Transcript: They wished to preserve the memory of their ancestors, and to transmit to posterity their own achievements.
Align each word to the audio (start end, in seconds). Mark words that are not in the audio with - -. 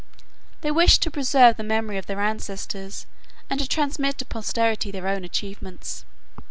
They 0.61 0.71
wished 0.71 1.03
to 1.03 1.11
preserve 1.11 1.57
the 1.57 1.63
memory 1.63 1.99
of 1.99 2.07
their 2.07 2.21
ancestors, 2.21 3.05
and 3.51 3.59
to 3.59 3.67
transmit 3.67 4.17
to 4.17 4.25
posterity 4.25 4.89
their 4.89 5.07
own 5.07 5.23
achievements. 5.23 6.05